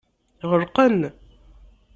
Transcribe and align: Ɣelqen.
Ɣelqen. 0.49 1.01